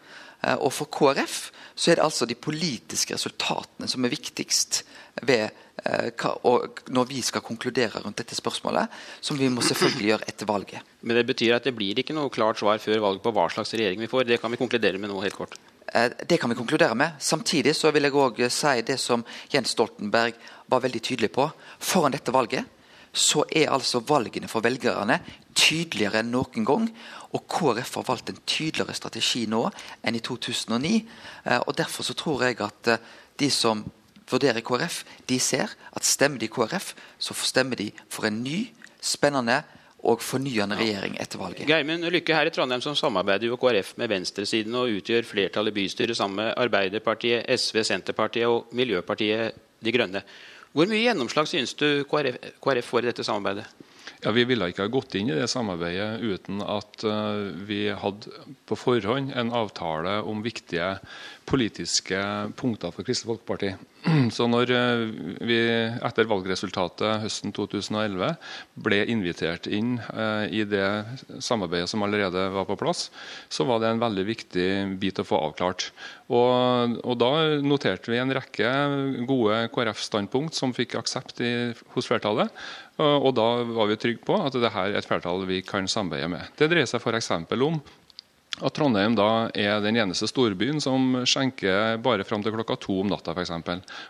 Eh, 0.42 0.56
og 0.56 0.72
For 0.74 0.90
KrF 0.92 1.50
så 1.74 1.92
er 1.92 1.98
det 1.98 2.04
altså 2.04 2.28
de 2.28 2.36
politiske 2.36 3.16
resultatene 3.16 3.88
som 3.88 4.04
er 4.04 4.12
viktigst 4.12 4.82
ved, 5.28 5.48
hva, 5.82 6.30
og 6.48 6.82
når 6.92 7.08
vi 7.08 7.22
skal 7.24 7.44
konkludere 7.44 8.00
rundt 8.04 8.20
dette 8.20 8.36
spørsmålet, 8.36 8.92
som 9.24 9.38
vi 9.40 9.48
må 9.52 9.64
selvfølgelig 9.64 10.08
gjøre 10.08 10.28
etter 10.28 10.48
valget. 10.48 10.92
Men 11.00 11.18
det 11.18 11.26
betyr 11.28 11.56
at 11.56 11.66
det 11.66 11.74
blir 11.76 11.98
ikke 11.98 12.16
noe 12.16 12.32
klart 12.32 12.60
svar 12.60 12.80
før 12.80 13.00
valget 13.02 13.24
på 13.24 13.32
hva 13.34 13.48
slags 13.52 13.74
regjering 13.74 14.00
vi 14.00 14.10
får? 14.12 14.28
Det 14.28 14.40
kan 14.40 14.52
vi 14.52 14.60
konkludere 14.60 15.00
med 15.00 15.12
nå 15.12 15.20
helt 15.24 15.36
kort? 15.36 15.56
Eh, 15.88 16.10
det 16.28 16.38
kan 16.40 16.52
vi 16.52 16.56
konkludere 16.56 16.94
med. 16.94 17.16
Samtidig 17.20 17.74
så 17.76 17.90
vil 17.92 18.08
jeg 18.08 18.16
òg 18.16 18.44
si 18.52 18.76
det 18.86 18.98
som 19.00 19.24
Jens 19.52 19.74
Stoltenberg 19.74 20.36
var 20.72 20.84
veldig 20.84 21.02
tydelig 21.02 21.32
på. 21.32 21.48
Foran 21.80 22.14
dette 22.14 22.32
valget 22.32 22.68
så 23.12 23.44
er 23.52 23.70
altså 23.72 24.00
valgene 24.08 24.48
for 24.48 24.64
velgerne 24.64 25.18
tydeligere 25.54 26.22
enn 26.22 26.32
noen 26.32 26.66
gang. 26.66 26.86
Og 27.36 27.44
KrF 27.48 27.98
har 28.00 28.06
valgt 28.08 28.32
en 28.32 28.40
tydeligere 28.48 28.96
strategi 28.96 29.44
nå 29.50 29.66
enn 30.00 30.16
i 30.16 30.22
2009. 30.24 30.94
Eh, 31.44 31.60
og 31.60 31.76
Derfor 31.76 32.08
så 32.08 32.16
tror 32.16 32.46
jeg 32.46 32.60
at 32.64 32.94
eh, 32.94 33.04
de 33.40 33.50
som 33.52 33.84
vurderer 34.32 34.64
KrF, 34.64 35.02
de 35.28 35.38
ser 35.40 35.74
at 35.92 36.08
stemmer 36.08 36.40
de 36.40 36.48
KrF, 36.48 36.94
så 37.20 37.36
stemmer 37.36 37.76
de 37.76 37.90
for 38.08 38.28
en 38.28 38.42
ny, 38.44 38.70
spennende 39.02 39.60
og 40.08 40.22
fornyende 40.22 40.76
regjering 40.78 41.16
etter 41.22 41.38
valget. 41.38 41.66
Geimund 41.66 42.06
Lykke 42.10 42.34
her 42.34 42.48
i 42.48 42.52
Trondheim 42.54 42.82
som 42.82 42.96
samarbeider 42.98 43.50
jo 43.50 43.58
KrF 43.60 43.94
med 44.00 44.10
venstresiden 44.10 44.74
og 44.78 44.90
utgjør 44.98 45.26
flertallet 45.26 45.74
i 45.74 45.78
bystyret 45.82 46.18
sammen 46.18 46.40
med 46.40 46.54
Arbeiderpartiet, 46.58 47.46
SV, 47.60 47.82
Senterpartiet 47.86 48.50
og 48.50 48.72
Miljøpartiet 48.78 49.58
De 49.82 49.94
Grønne. 49.94 50.24
Hvor 50.72 50.88
mye 50.88 51.02
gjennomslag 51.04 51.48
synes 51.50 51.74
du 51.76 52.04
KrF, 52.08 52.38
KrF 52.64 52.86
får 52.88 53.04
i 53.04 53.10
dette 53.10 53.26
samarbeidet? 53.26 53.66
Ja, 54.22 54.30
Vi 54.30 54.44
ville 54.46 54.68
ikke 54.70 54.86
ha 54.86 54.92
gått 54.92 55.16
inn 55.18 55.32
i 55.32 55.36
det 55.36 55.48
samarbeidet 55.50 56.22
uten 56.22 56.62
at 56.62 57.04
uh, 57.04 57.50
vi 57.68 57.88
hadde 57.90 58.30
på 58.70 58.78
forhånd 58.78 59.34
en 59.34 59.50
avtale 59.52 60.20
om 60.22 60.44
viktige 60.44 60.94
politiske 61.48 62.20
punkter 62.56 62.94
for 62.94 63.04
Kristelig 63.04 63.34
Folkeparti. 63.34 63.72
Så 64.36 64.48
når 64.50 64.70
eh, 64.74 65.02
vi 65.46 65.58
etter 66.02 66.28
valgresultatet 66.30 67.22
høsten 67.22 67.52
2011 67.54 68.32
ble 68.82 68.98
invitert 69.12 69.68
inn 69.70 69.94
eh, 70.00 70.46
i 70.50 70.64
det 70.66 70.86
samarbeidet 71.38 71.90
som 71.90 72.02
allerede 72.02 72.48
var 72.54 72.66
på 72.66 72.78
plass, 72.80 73.06
så 73.52 73.66
var 73.68 73.82
det 73.82 73.92
en 73.92 74.02
veldig 74.02 74.26
viktig 74.26 74.68
bit 75.02 75.22
å 75.22 75.26
få 75.26 75.38
avklart. 75.46 75.90
Og, 76.32 76.98
og 77.04 77.18
da 77.20 77.32
noterte 77.62 78.10
vi 78.10 78.18
en 78.18 78.34
rekke 78.34 78.72
gode 79.28 79.62
KrF-standpunkt 79.74 80.58
som 80.58 80.74
fikk 80.74 80.96
aksept 80.98 81.42
i, 81.44 81.52
hos 81.94 82.08
flertallet. 82.08 82.50
Og 83.02 83.30
da 83.34 83.46
var 83.66 83.88
vi 83.88 83.98
trygge 84.00 84.24
på 84.26 84.36
at 84.36 84.54
dette 84.54 84.70
er 84.78 84.96
et 84.96 85.06
flertall 85.08 85.46
vi 85.48 85.62
kan 85.64 85.88
samarbeide 85.90 86.30
med. 86.32 86.52
Det 86.58 86.68
dreier 86.70 86.88
seg 86.88 87.02
f.eks. 87.02 87.30
om 87.56 87.80
at 88.62 88.74
Trondheim 88.76 89.16
da 89.18 89.48
er 89.58 89.80
den 89.82 89.98
eneste 89.98 90.28
storbyen 90.30 90.80
som 90.82 91.22
skjenker 91.28 91.98
bare 92.02 92.26
fram 92.26 92.44
til 92.44 92.54
klokka 92.54 92.76
to 92.82 93.00
om 93.02 93.10
natta 93.10 93.34
f.eks. 93.34 93.52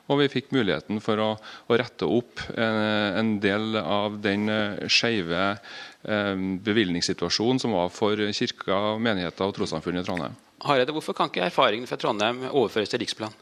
Og 0.08 0.20
vi 0.20 0.30
fikk 0.32 0.52
muligheten 0.54 1.00
for 1.04 1.20
å, 1.22 1.30
å 1.66 1.78
rette 1.80 2.08
opp 2.08 2.44
en, 2.54 2.80
en, 3.22 3.32
del 3.42 3.78
av 3.80 4.18
den 4.22 4.48
eh, 4.52 4.84
skeive 4.92 5.44
eh, 5.52 6.34
bevilgningssituasjonen 6.68 7.62
som 7.62 7.76
var 7.76 7.92
for 7.94 8.20
kirka, 8.36 8.82
menigheter 9.00 9.48
og 9.48 9.56
trossamfunn 9.56 10.02
i 10.02 10.04
Trondheim. 10.06 10.36
Hareide, 10.62 10.94
hvorfor 10.94 11.16
kan 11.18 11.32
ikke 11.32 11.48
erfaringene 11.48 11.90
fra 11.90 11.98
Trondheim 11.98 12.44
overføres 12.52 12.92
til 12.92 13.02
Riksplan? 13.02 13.34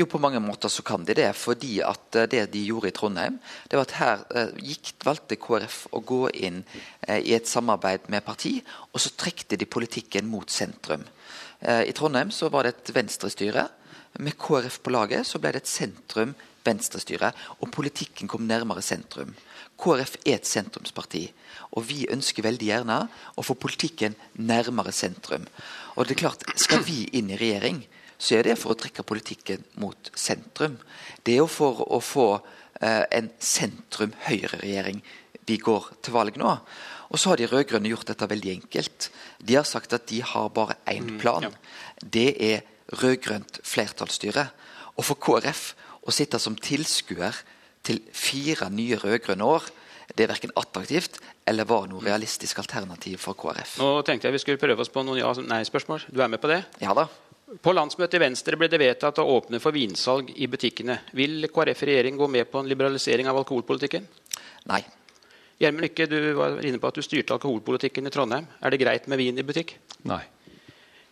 Jo, 0.00 0.06
på 0.08 0.20
mange 0.22 0.40
måter 0.40 0.70
så 0.72 0.80
kan 0.86 1.02
de 1.04 1.12
det. 1.16 1.28
Fordi 1.36 1.80
at 1.84 2.16
eh, 2.16 2.28
det 2.30 2.46
de 2.54 2.62
gjorde 2.64 2.88
i 2.88 2.94
Trondheim, 2.96 3.36
det 3.68 3.76
var 3.76 3.84
at 3.84 3.96
her 3.98 4.22
eh, 4.32 4.54
gikk, 4.70 4.94
valgte 5.04 5.36
KrF 5.36 5.82
å 5.92 6.00
gå 6.00 6.22
inn 6.40 6.62
eh, 7.02 7.20
i 7.20 7.34
et 7.36 7.48
samarbeid 7.48 8.08
med 8.12 8.24
parti, 8.24 8.54
og 8.94 9.02
så 9.02 9.12
trekte 9.20 9.58
de 9.60 9.68
politikken 9.68 10.30
mot 10.30 10.48
sentrum. 10.50 11.04
I 11.60 11.92
Trondheim 11.92 12.30
så 12.32 12.48
var 12.48 12.64
det 12.64 12.70
et 12.72 12.90
venstrestyre. 12.96 13.66
Med 14.24 14.32
KrF 14.40 14.78
på 14.80 14.94
laget 14.94 15.28
så 15.28 15.36
ble 15.36 15.50
det 15.52 15.60
et 15.60 15.68
sentrum-venstrestyre, 15.68 17.28
og 17.60 17.68
politikken 17.74 18.30
kom 18.32 18.46
nærmere 18.48 18.80
sentrum. 18.80 19.34
KrF 19.76 20.16
er 20.22 20.38
et 20.38 20.48
sentrumsparti, 20.48 21.26
og 21.76 21.84
vi 21.90 22.06
ønsker 22.08 22.46
veldig 22.48 22.70
gjerne 22.70 22.96
å 23.36 23.44
få 23.44 23.58
politikken 23.60 24.16
nærmere 24.40 24.96
sentrum. 24.96 25.44
Og 26.00 26.08
det 26.08 26.16
er 26.16 26.22
klart, 26.24 26.48
Skal 26.56 26.80
vi 26.88 27.02
inn 27.12 27.28
i 27.28 27.36
regjering, 27.36 27.84
så 28.20 28.36
er 28.36 28.44
det 28.50 28.58
for 28.60 28.74
å 28.74 28.78
trekke 28.78 29.02
politikken 29.08 29.62
mot 29.80 30.10
sentrum. 30.18 30.76
Det 31.24 31.32
er 31.34 31.40
jo 31.40 31.48
for 31.50 31.80
å 31.88 32.02
få 32.04 32.26
eh, 32.82 33.04
en 33.16 33.30
sentrum-høyre-regjering 33.40 35.00
vi 35.48 35.56
går 35.58 35.88
til 36.04 36.14
valg 36.14 36.36
nå. 36.38 36.52
Og 37.10 37.18
så 37.18 37.32
har 37.32 37.40
de 37.40 37.48
rød-grønne 37.50 37.90
gjort 37.90 38.06
dette 38.12 38.28
veldig 38.30 38.52
enkelt. 38.52 39.08
De 39.42 39.56
har 39.58 39.66
sagt 39.66 39.94
at 39.96 40.04
de 40.12 40.20
har 40.22 40.50
bare 40.54 40.76
én 40.86 41.08
Mm, 41.08 41.18
plan. 41.18 41.48
Det 42.04 42.28
er 42.38 42.62
rød-grønt 43.00 43.58
flertallsstyre. 43.66 44.50
Og 44.96 45.04
for 45.04 45.16
KrF 45.18 45.74
å 46.06 46.12
sitte 46.14 46.38
som 46.38 46.54
tilskuer 46.54 47.34
til 47.82 47.98
fire 48.12 48.68
nye 48.70 48.96
rød-grønne 49.00 49.42
år, 49.42 49.66
det 50.14 50.24
er 50.24 50.32
verken 50.34 50.52
attraktivt 50.58 51.18
eller 51.46 51.64
var 51.64 51.86
noe 51.88 52.02
realistisk 52.04 52.58
alternativ 52.58 53.18
for 53.18 53.34
KrF. 53.34 53.78
Nå 53.78 54.02
tenkte 54.06 54.28
jeg 54.28 54.32
vi 54.36 54.38
skulle 54.42 54.58
prøve 54.62 54.80
oss 54.82 54.90
på 54.90 55.02
noen 55.06 55.18
ja-nei-spørsmål. 55.22 56.06
Du 56.10 56.20
er 56.22 56.28
med 56.28 56.40
på 56.42 56.50
det? 56.50 56.64
Ja 56.82 56.94
da. 56.94 57.08
På 57.58 57.72
landsmøtet 57.74 58.14
i 58.14 58.22
Venstre 58.22 58.54
ble 58.54 58.68
det 58.70 58.78
vedtatt 58.78 59.18
å 59.18 59.26
åpne 59.26 59.58
for 59.58 59.74
vinsalg 59.74 60.28
i 60.38 60.46
butikkene. 60.46 61.00
Vil 61.18 61.48
KrF 61.50 61.80
i 61.82 61.88
regjering 61.88 62.18
gå 62.20 62.28
med 62.30 62.46
på 62.46 62.60
en 62.60 62.68
liberalisering 62.70 63.26
av 63.26 63.40
alkoholpolitikken? 63.40 64.04
Nei. 64.70 64.84
Gjermund 65.58 65.82
Lykke, 65.82 66.06
du 66.06 66.18
var 66.38 66.60
inne 66.62 66.78
på 66.78 66.92
at 66.92 67.00
du 67.00 67.02
styrte 67.02 67.34
alkoholpolitikken 67.34 68.06
i 68.06 68.12
Trondheim. 68.14 68.46
Er 68.62 68.70
det 68.70 68.78
greit 68.80 69.08
med 69.10 69.18
vin 69.18 69.42
i 69.42 69.44
butikk? 69.46 69.74
Nei. 70.06 70.22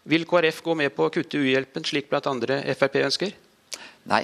Vil 0.08 0.28
KrF 0.30 0.62
gå 0.62 0.76
med 0.78 0.94
på 0.94 1.08
å 1.08 1.12
kutte 1.12 1.40
uhjelpen, 1.42 1.84
slik 1.84 2.06
blant 2.12 2.30
andre 2.30 2.60
Frp 2.78 3.00
ønsker? 3.02 3.34
Nei. 4.08 4.22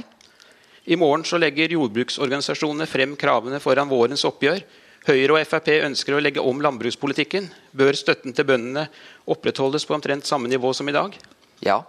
I 0.87 0.97
morgen 1.00 1.26
så 1.26 1.40
legger 1.40 1.75
jordbruksorganisasjonene 1.75 2.87
frem 2.87 3.18
kravene 3.18 3.59
foran 3.61 3.90
vårens 3.90 4.23
oppgjør. 4.28 4.62
Høyre 5.09 5.35
og 5.35 5.49
Frp 5.50 5.73
ønsker 5.80 6.14
å 6.14 6.23
legge 6.23 6.47
om 6.47 6.62
landbrukspolitikken. 6.62 7.50
Bør 7.75 7.99
støtten 7.99 8.33
til 8.37 8.47
bøndene 8.49 8.87
opprettholdes 9.26 9.85
på 9.88 9.99
omtrent 9.99 10.30
samme 10.30 10.49
nivå 10.52 10.71
som 10.78 10.88
i 10.88 10.94
dag? 10.94 11.18
Ja. 11.64 11.83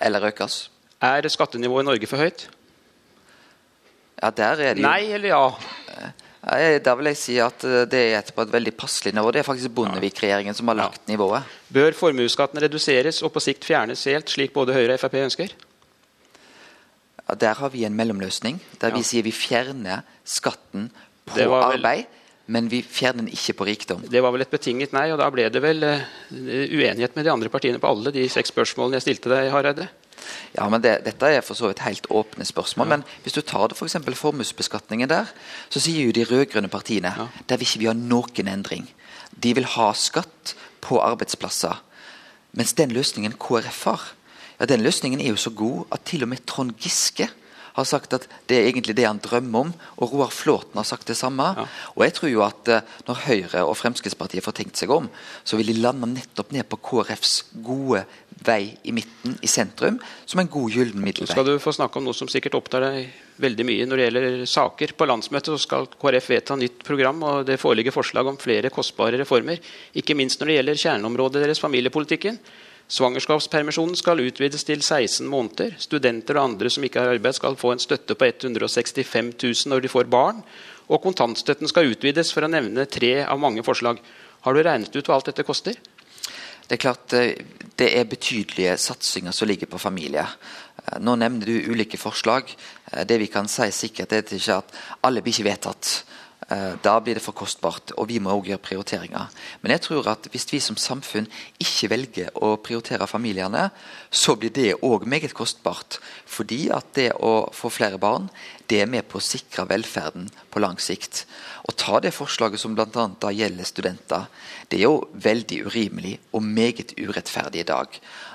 Eller 0.00 0.26
økes. 0.30 0.70
Er 1.04 1.28
skattenivået 1.28 1.84
i 1.84 1.86
Norge 1.86 2.06
for 2.06 2.16
høyt? 2.22 2.48
Ja, 4.22 4.30
der 4.30 4.44
er 4.44 4.74
det 4.74 4.82
jo 4.82 4.88
Nei 4.88 5.00
eller 5.12 5.28
ja? 5.28 6.78
Da 6.84 6.92
vil 6.98 7.08
jeg 7.08 7.16
si 7.16 7.38
at 7.40 7.64
eh, 7.64 7.84
det 7.88 8.00
er 8.14 8.32
på 8.36 8.44
et 8.44 8.52
veldig 8.52 8.74
passelig 8.76 9.14
nivå. 9.16 9.30
Det 9.32 9.40
er 9.40 9.46
faktisk 9.46 9.72
Bondevik-regjeringen 9.74 10.54
som 10.56 10.68
har 10.68 10.76
lagt 10.76 11.06
nivået. 11.08 11.42
Bør 11.72 11.96
formuesskatten 11.96 12.60
reduseres 12.60 13.22
og 13.24 13.32
på 13.32 13.40
sikt 13.40 13.64
fjernes 13.64 14.02
helt, 14.10 14.28
slik 14.28 14.52
både 14.52 14.76
Høyre 14.76 14.98
og 14.98 15.00
Frp 15.00 15.16
ønsker? 15.22 15.54
Ja, 17.24 17.34
der 17.40 17.54
har 17.56 17.72
vi 17.72 17.86
en 17.88 17.96
mellomløsning. 17.96 18.60
Der 18.80 18.88
Ja. 18.92 18.96
vi 18.96 19.02
sier 19.02 19.22
vi 19.24 19.32
fjerner 19.32 20.02
skatten 20.24 20.90
på 21.26 21.40
arbeid, 21.56 22.04
men 22.46 22.68
vi 22.68 22.82
fjerner 22.84 23.24
den 23.24 23.32
ikke 23.32 23.54
på 23.56 23.66
rikdom. 23.68 24.02
Det 24.10 24.20
var 24.20 24.32
vel 24.34 24.44
et 24.44 24.52
betinget 24.52 24.92
nei, 24.92 25.06
og 25.14 25.18
da 25.20 25.30
ble 25.32 25.46
det 25.48 25.62
vel 25.64 25.82
eh, 25.88 26.02
uenighet 26.30 27.16
med 27.16 27.24
de 27.24 27.32
andre 27.32 27.48
partiene 27.52 27.80
på 27.80 27.88
alle 27.88 28.12
de 28.12 28.26
seks 28.28 28.52
spørsmålene 28.52 28.98
jeg 29.00 29.06
stilte 29.06 29.32
deg, 29.32 29.48
Hareide? 29.54 29.88
Ja, 30.54 30.68
men 30.72 30.80
det, 30.84 30.98
Dette 31.04 31.30
er 31.34 31.44
for 31.44 31.56
så 31.58 31.68
vidt 31.70 31.82
helt 31.84 32.06
åpne 32.12 32.44
spørsmål. 32.46 32.88
Men 32.88 33.04
hvis 33.24 33.34
du 33.36 33.40
tar 33.42 33.68
det 33.68 33.76
f.eks. 33.78 33.96
For 34.04 34.20
formuesbeskatningen 34.28 35.10
der, 35.10 35.30
så 35.72 35.82
sier 35.82 36.06
jo 36.06 36.14
de 36.16 36.24
rød-grønne 36.28 36.70
partiene 36.72 37.10
Ja. 37.16 37.26
der 37.48 37.58
vil 37.60 37.66
ikke 37.66 37.82
vi 37.82 37.88
ha 37.90 37.96
noen 37.96 38.48
endring. 38.52 38.86
De 39.34 39.54
vil 39.56 39.66
ha 39.74 39.88
skatt 39.92 40.54
på 40.84 41.00
arbeidsplasser. 41.02 41.80
Mens 42.54 42.72
den 42.78 42.92
løsningen 42.94 43.34
KrF 43.40 43.80
har, 43.88 44.04
ja, 44.60 44.68
den 44.70 44.84
løsningen 44.84 45.20
er 45.20 45.32
jo 45.32 45.40
så 45.40 45.50
god 45.50 45.88
at 45.92 46.04
til 46.06 46.22
og 46.22 46.30
med 46.30 46.44
Trond 46.46 46.76
Giske 46.78 47.28
har 47.74 47.86
sagt 47.88 48.14
at 48.14 48.26
det 48.50 48.56
er 48.58 48.68
egentlig 48.68 48.94
det 48.94 49.06
han 49.06 49.20
drømmer 49.22 49.66
om. 49.66 49.72
Og 49.98 50.12
Roar 50.14 50.30
Flåten 50.34 50.78
har 50.78 50.86
sagt 50.86 51.08
det 51.10 51.16
samme. 51.18 51.46
Ja. 51.58 51.64
Og 51.96 52.04
jeg 52.06 52.14
tror 52.18 52.30
jo 52.30 52.44
at 52.46 52.70
eh, 52.70 52.84
når 53.08 53.22
Høyre 53.26 53.64
og 53.66 53.74
Fremskrittspartiet 53.80 54.44
får 54.46 54.56
tenkt 54.60 54.78
seg 54.78 54.92
om, 54.94 55.08
så 55.42 55.58
vil 55.58 55.72
de 55.72 55.80
lande 55.82 56.06
nettopp 56.12 56.54
ned 56.54 56.68
på 56.70 56.78
KrFs 56.86 57.40
gode 57.66 58.04
vei 58.44 58.74
i 58.86 58.92
midten, 58.94 59.36
i 59.42 59.50
sentrum, 59.50 59.98
som 60.26 60.42
en 60.42 60.50
god 60.50 60.74
gyllen 60.74 61.00
Så 61.00 61.06
middelvei. 61.06 61.32
skal 61.32 61.46
du 61.48 61.54
få 61.62 61.72
snakke 61.74 61.98
om 61.98 62.06
noe 62.06 62.16
som 62.16 62.30
sikkert 62.30 62.56
opptar 62.58 62.84
deg 62.84 63.08
veldig 63.42 63.66
mye 63.66 63.86
når 63.88 63.96
det 63.96 64.06
gjelder 64.06 64.36
saker. 64.50 64.94
På 64.98 65.08
landsmøtet 65.10 65.54
så 65.54 65.58
skal 65.62 65.88
KrF 65.98 66.30
vedta 66.30 66.58
nytt 66.58 66.84
program, 66.86 67.22
og 67.26 67.48
det 67.48 67.58
foreligger 67.62 67.94
forslag 67.94 68.30
om 68.30 68.38
flere 68.38 68.70
kostbare 68.74 69.18
reformer. 69.22 69.58
Ikke 69.98 70.14
minst 70.18 70.38
når 70.40 70.50
det 70.50 70.58
gjelder 70.60 70.82
kjerneområdet 70.84 71.42
deres, 71.42 71.62
familiepolitikken. 71.62 72.38
Svangerskapspermisjonen 72.92 73.96
skal 73.96 74.20
utvides 74.20 74.64
til 74.68 74.82
16 74.82 75.26
måneder. 75.28 75.72
Studenter 75.80 76.36
og 76.36 76.50
andre 76.50 76.70
som 76.70 76.84
ikke 76.84 77.00
har 77.00 77.14
arbeid, 77.14 77.36
skal 77.36 77.56
få 77.56 77.72
en 77.72 77.82
støtte 77.82 78.16
på 78.18 78.28
165 78.28 79.32
000 79.40 79.72
når 79.72 79.84
de 79.84 79.92
får 79.92 80.10
barn. 80.12 80.42
Og 80.92 81.00
kontantstøtten 81.00 81.68
skal 81.70 81.88
utvides, 81.88 82.32
for 82.32 82.44
å 82.44 82.52
nevne 82.52 82.84
tre 82.84 83.22
av 83.24 83.40
mange 83.40 83.64
forslag. 83.64 84.02
Har 84.44 84.52
du 84.52 84.60
regnet 84.60 84.92
ut 84.92 85.08
hva 85.08 85.16
alt 85.16 85.30
dette 85.30 85.46
koster? 85.48 85.78
Det 86.64 86.76
er 86.76 86.80
klart 86.80 87.12
eh, 87.16 87.32
det 87.76 87.90
er 87.92 88.08
betydelige 88.08 88.76
satsinger 88.80 89.32
som 89.36 89.48
ligger 89.48 89.68
på 89.68 89.80
familie. 89.80 90.24
Eh, 90.84 91.00
Nå 91.00 91.16
nevner 91.20 91.48
du 91.48 91.72
ulike 91.72 92.00
forslag. 92.00 92.52
Eh, 92.92 93.04
Det 93.08 93.18
vi 93.20 93.28
kan 93.32 93.48
si 93.48 93.70
sikkert 93.72 94.12
er 94.12 94.24
at 94.56 94.76
alle 95.02 95.22
blir 95.22 95.32
ikke 95.32 95.50
vedtatt. 95.50 96.04
Eh, 96.54 96.74
Da 96.82 97.00
blir 97.00 97.14
det 97.14 97.22
for 97.22 97.34
kostbart, 97.34 97.92
og 97.98 98.08
vi 98.08 98.20
må 98.22 98.30
også 98.30 98.50
gjøre 98.50 98.62
prioriteringer. 98.62 99.30
Men 99.62 99.72
jeg 99.72 99.80
tror 99.80 100.08
at 100.12 100.28
hvis 100.30 100.46
vi 100.52 100.60
som 100.60 100.76
samfunn 100.76 101.26
ikke 101.58 101.90
velger 101.90 102.30
å 102.36 102.54
prioritere 102.62 103.08
familiene, 103.10 103.70
så 104.10 104.36
blir 104.36 104.52
det 104.54 104.76
òg 104.82 105.06
meget 105.06 105.34
kostbart. 105.34 105.98
Fordi 106.26 106.68
at 106.70 106.92
det 106.94 107.12
å 107.16 107.48
få 107.52 107.70
flere 107.70 107.98
barn, 107.98 108.28
det 108.68 108.82
er 108.82 108.86
med 108.86 109.08
på 109.08 109.18
å 109.18 109.24
sikre 109.24 109.66
velferden 109.68 110.28
på 110.50 110.60
lang 110.60 110.78
sikt. 110.78 111.24
Å 111.64 111.72
ta 111.72 112.00
det 112.00 112.14
forslaget 112.14 112.60
som 112.60 112.74
bl.a. 112.74 113.08
da 113.20 113.32
gjelder 113.32 113.64
studenter, 113.64 114.28
det 114.68 114.78
er 114.78 114.86
jo 114.86 115.08
veldig 115.14 115.64
urimelig 115.66 116.18
og 116.32 116.42
meget 116.42 116.94
urettferdig 116.98 117.64
i 117.64 117.70
dag. 117.72 117.88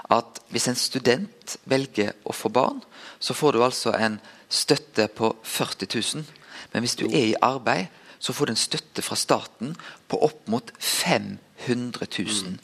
At 0.09 0.41
hvis 0.49 0.67
en 0.67 0.75
student 0.75 1.57
velger 1.65 2.13
å 2.25 2.33
få 2.33 2.49
barn, 2.49 2.81
så 3.19 3.33
får 3.33 3.53
du 3.53 3.63
altså 3.63 3.93
en 3.93 4.19
støtte 4.49 5.07
på 5.07 5.35
40 5.43 5.87
000. 5.93 6.25
Men 6.73 6.83
hvis 6.83 6.97
du 6.97 7.05
er 7.05 7.25
i 7.29 7.41
arbeid, 7.41 7.87
så 8.19 8.33
får 8.35 8.45
du 8.45 8.51
en 8.51 8.59
støtte 8.67 9.01
fra 9.05 9.15
staten 9.15 9.75
på 10.11 10.21
opp 10.27 10.47
mot 10.51 10.71
500 10.79 12.07
000. 12.19 12.57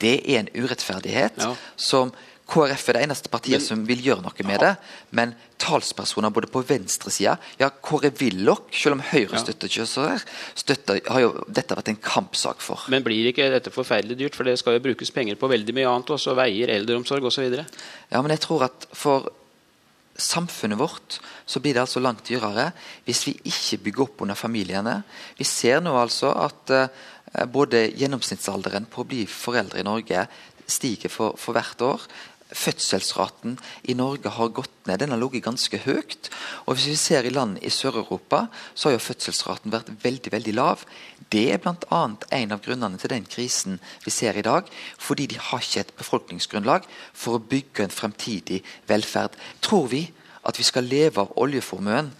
Det 0.00 0.16
er 0.26 0.40
en 0.42 0.48
urettferdighet 0.64 1.38
Ja. 1.38 1.54
som 1.76 2.12
KrF 2.52 2.88
er 2.88 2.92
det 2.98 3.02
eneste 3.06 3.28
partiet 3.30 3.60
Men- 3.60 3.66
som 3.66 3.86
vil 3.86 4.02
gjøre 4.02 4.20
noe 4.22 4.44
med 4.44 4.60
det. 4.60 4.76
Men 5.12 5.34
talspersoner 5.58 6.30
både 6.30 6.48
på 6.50 6.60
venstresida 6.66 7.38
Ja, 7.58 7.70
Kåre 7.70 8.10
Willoch, 8.18 8.62
selv 8.72 8.92
om 8.94 9.00
Høyre 9.00 9.32
Ja. 9.32 9.38
støtter 9.38 9.68
ikke 9.68 9.86
så 9.86 10.08
der, 10.08 10.22
støtter, 10.54 11.00
har 11.08 11.20
jo 11.20 11.44
dette 11.48 11.74
vært 11.74 11.88
en 11.88 11.96
kampsak 11.96 12.60
for. 12.60 12.80
Men 12.88 13.02
blir 13.04 13.32
ikke 13.32 13.48
dette 13.50 13.70
forferdelig 13.70 14.18
dyrt? 14.18 14.34
For 14.34 14.44
det 14.44 14.58
skal 14.58 14.74
jo 14.74 14.80
brukes 14.80 15.10
penger 15.10 15.36
på 15.36 15.48
veldig 15.48 15.72
mye 15.74 15.86
annet, 15.88 16.06
også 16.10 16.34
veier, 16.34 16.68
eldreomsorg 16.68 17.22
osv. 17.24 17.64
Ja, 18.10 18.20
men 18.20 18.30
jeg 18.30 18.40
tror 18.40 18.64
at 18.64 18.86
for 18.92 19.30
samfunnet 20.22 20.78
vårt 20.80 21.18
så 21.44 21.60
blir 21.60 21.74
det 21.74 21.82
altså 21.84 22.02
langt 22.02 22.24
dyrere 22.28 22.70
hvis 23.06 23.24
vi 23.28 23.34
ikke 23.50 23.80
bygger 23.88 24.06
opp 24.06 24.24
under 24.24 24.38
familiene. 24.38 25.00
Vi 25.38 25.46
ser 25.48 25.82
nå 25.82 25.94
altså 25.98 26.32
at 26.44 26.72
eh, 26.76 27.46
både 27.50 27.88
gjennomsnittsalderen 27.98 28.88
på 28.92 29.02
å 29.02 29.08
bli 29.08 29.26
foreldre 29.26 29.82
i 29.82 29.86
Norge 29.86 30.26
stiger 30.72 31.10
for, 31.12 31.36
for 31.40 31.56
hvert 31.56 31.82
år. 31.84 32.04
Fødselsraten 32.52 33.56
i 33.88 33.94
Norge 33.96 34.28
har 34.28 34.52
gått 34.54 34.86
ned. 34.86 35.00
Den 35.00 35.14
har 35.14 35.20
ligget 35.20 35.44
ganske 35.46 35.78
høyt. 35.84 36.30
Og 36.66 36.76
hvis 36.76 36.88
vi 36.90 36.96
ser 37.00 37.26
i 37.26 37.32
land 37.32 37.58
i 37.62 37.70
Sør-Europa, 37.72 38.46
så 38.74 38.88
har 38.88 38.96
jo 38.96 39.04
fødselsraten 39.06 39.72
vært 39.72 39.92
veldig 40.02 40.32
veldig 40.32 40.54
lav. 40.56 40.84
Det 41.32 41.46
er 41.52 41.62
bl.a. 41.62 42.02
en 42.38 42.52
av 42.52 42.64
grunnene 42.64 43.00
til 43.00 43.14
den 43.14 43.28
krisen 43.28 43.80
vi 44.04 44.12
ser 44.14 44.36
i 44.36 44.44
dag. 44.46 44.68
Fordi 44.98 45.28
de 45.32 45.40
har 45.40 45.64
ikke 45.64 45.86
et 45.86 45.94
befolkningsgrunnlag 45.98 46.88
for 47.12 47.38
å 47.38 47.44
bygge 47.54 47.86
en 47.86 47.94
fremtidig 47.94 48.62
velferd. 48.90 49.38
Tror 49.64 49.88
vi 49.94 50.04
at 50.42 50.58
vi 50.58 50.66
skal 50.66 50.88
leve 50.90 51.22
av 51.22 51.34
oljeformuen 51.40 52.12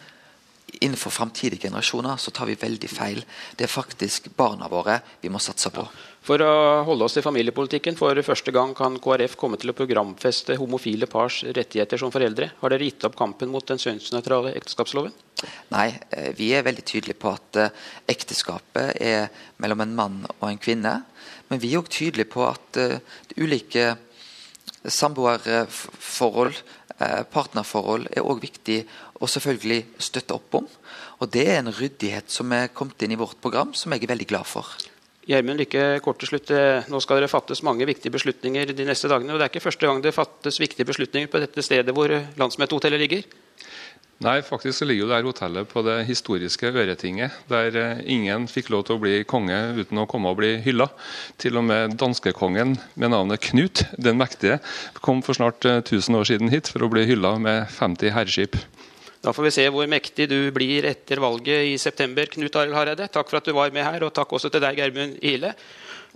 innenfor 0.81 1.13
fremtidige 1.13 1.69
generasjoner, 1.69 2.17
så 2.17 2.31
tar 2.31 2.49
vi 2.49 2.57
veldig 2.59 2.89
feil. 2.89 3.21
Det 3.57 3.67
er 3.67 3.73
faktisk 3.73 4.31
barna 4.37 4.71
våre 4.73 5.01
vi 5.21 5.31
må 5.31 5.41
satse 5.43 5.71
på. 5.75 5.85
For 6.23 6.39
å 6.39 6.51
holde 6.87 7.03
oss 7.09 7.17
til 7.17 7.25
familiepolitikken, 7.25 7.97
for 7.99 8.15
første 8.23 8.53
gang 8.55 8.77
kan 8.79 8.95
KrF 9.03 9.33
komme 9.41 9.59
til 9.59 9.73
å 9.73 9.75
programfeste 9.75 10.55
homofile 10.61 11.09
pars 11.11 11.41
rettigheter 11.43 11.99
som 11.99 12.13
foreldre. 12.15 12.53
Har 12.61 12.71
dere 12.71 12.87
gitt 12.87 13.03
opp 13.09 13.17
kampen 13.19 13.51
mot 13.51 13.67
den 13.67 13.81
kjønnsnøytrale 13.83 14.53
ekteskapsloven? 14.61 15.17
Nei, 15.75 15.89
eh, 16.15 16.31
vi 16.39 16.53
er 16.55 16.63
veldig 16.63 16.85
tydelige 16.87 17.19
på 17.19 17.33
at 17.35 17.59
eh, 17.59 17.75
ekteskapet 18.15 19.03
er 19.03 19.33
mellom 19.59 19.83
en 19.83 19.97
mann 19.99 20.21
og 20.37 20.47
en 20.47 20.63
kvinne. 20.63 20.95
Men 21.51 21.63
vi 21.63 21.73
er 21.73 21.83
òg 21.83 21.91
tydelige 21.91 22.31
på 22.31 22.47
at 22.47 22.79
eh, 22.79 23.03
ulike 23.43 23.97
samboerforhold, 24.87 26.63
partnerforhold, 27.35 28.07
er 28.15 28.27
òg 28.27 28.43
viktig 28.43 28.79
å 29.19 29.27
selvfølgelig 29.31 29.81
støtte 29.99 30.37
opp 30.37 30.55
om. 30.61 30.71
Og 31.19 31.31
det 31.35 31.49
er 31.49 31.59
en 31.59 31.75
ryddighet 31.75 32.31
som 32.31 32.53
er 32.55 32.71
kommet 32.71 33.03
inn 33.03 33.15
i 33.17 33.19
vårt 33.19 33.41
program, 33.43 33.75
som 33.75 33.91
jeg 33.95 34.05
er 34.05 34.15
veldig 34.15 34.29
glad 34.31 34.47
for. 34.47 34.71
Gjermund 35.29 35.61
Lykke, 35.63 36.01
kort 36.03 36.19
til 36.19 36.33
slutt. 36.33 36.51
eh, 36.51 36.89
Nå 36.91 36.99
skal 37.01 37.21
dere 37.21 37.31
fattes 37.31 37.63
mange 37.63 37.87
viktige 37.87 38.11
beslutninger 38.11 38.75
de 38.75 38.85
neste 38.85 39.09
dagene. 39.09 39.33
og 39.33 39.39
Det 39.39 39.45
er 39.47 39.53
ikke 39.53 39.69
første 39.69 39.87
gang 39.87 40.03
det 40.03 40.15
fattes 40.15 40.59
viktige 40.59 40.87
beslutninger 40.87 41.31
på 41.31 41.39
dette 41.39 41.63
stedet 41.63 41.95
hvor 41.95 42.11
eh, 42.11 42.27
landsmøtehotellet 42.37 42.99
ligger. 42.99 43.23
Nei, 44.23 44.41
faktisk 44.43 44.79
så 44.79 44.87
ligger 44.87 45.03
jo 45.03 45.09
det 45.11 45.17
her 45.17 45.27
hotellet 45.27 45.69
på 45.71 45.83
det 45.83 45.97
historiske 46.07 46.71
Øretinget, 46.71 47.31
der 47.51 47.75
eh, 47.79 48.03
ingen 48.07 48.49
fikk 48.51 48.71
lov 48.71 48.85
til 48.87 48.99
å 48.99 49.03
bli 49.03 49.23
konge 49.23 49.57
uten 49.79 49.99
å 49.99 50.07
komme 50.11 50.31
og 50.31 50.39
bli 50.39 50.57
hylla. 50.63 50.89
Til 51.39 51.59
og 51.59 51.67
med 51.71 51.97
danskekongen 51.99 52.77
med 52.95 53.11
navnet 53.15 53.43
Knut 53.49 53.85
den 53.99 54.19
mektige 54.19 54.59
kom 55.01 55.23
for 55.23 55.39
snart 55.39 55.63
1000 55.65 56.19
år 56.19 56.31
siden 56.31 56.51
hit 56.51 56.71
for 56.71 56.83
å 56.83 56.91
bli 56.91 57.07
hylla 57.07 57.37
med 57.39 57.71
50 57.71 58.11
herreskip. 58.15 58.59
Da 59.23 59.31
får 59.31 59.47
vi 59.47 59.51
se 59.55 59.65
hvor 59.71 59.87
mektig 59.87 60.27
du 60.31 60.39
blir 60.55 60.89
etter 60.91 61.21
valget 61.23 61.69
i 61.71 61.77
september. 61.79 62.27
Knut 62.27 62.57
Arild 62.59 62.75
Hareide, 62.75 63.07
takk 63.13 63.31
for 63.31 63.39
at 63.39 63.47
du 63.47 63.55
var 63.55 63.71
med 63.75 63.87
her, 63.87 64.03
og 64.03 64.11
takk 64.17 64.35
også 64.35 64.51
til 64.51 64.63
deg, 64.65 64.81
Geirmund 64.81 65.21
Ile. 65.23 65.53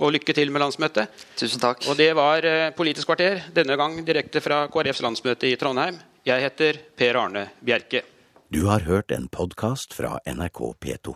Og 0.03 0.11
lykke 0.17 0.35
til 0.37 0.51
med 0.53 0.65
landsmøtet. 0.65 1.23
Tusen 1.39 1.63
takk. 1.63 1.87
Og 1.87 1.97
det 1.97 2.11
var 2.19 2.45
eh, 2.45 2.73
Politisk 2.77 3.09
kvarter, 3.09 3.47
denne 3.55 3.79
gang 3.79 4.01
direkte 4.05 4.43
fra 4.45 4.67
KrFs 4.73 5.05
landsmøte 5.07 5.49
i 5.49 5.55
Trondheim. 5.57 6.03
Jeg 6.27 6.43
heter 6.43 6.81
Per 6.99 7.21
Arne 7.23 7.47
Bjerke. 7.65 8.03
Du 8.51 8.67
har 8.67 8.83
hørt 8.91 9.15
en 9.15 9.31
podkast 9.31 9.95
fra 9.95 10.19
NRK 10.27 10.61
P2. 10.83 11.15